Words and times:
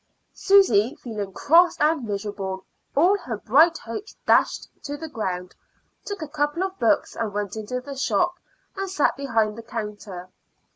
Susy, 0.33 0.95
feeling 0.95 1.31
cross 1.31 1.77
and 1.79 2.05
miserable, 2.07 2.65
all 2.95 3.15
her 3.19 3.37
bright 3.37 3.77
hopes 3.77 4.15
dashed 4.25 4.67
to 4.81 4.97
the 4.97 5.07
ground, 5.07 5.53
took 6.05 6.23
a 6.23 6.27
couple 6.27 6.63
of 6.63 6.79
books 6.79 7.15
and 7.15 7.31
went 7.35 7.55
into 7.55 7.79
the 7.79 7.95
shop 7.95 8.33
and 8.75 8.89
sat 8.89 9.15
behind 9.15 9.55
the 9.55 9.61
counter. 9.61 10.29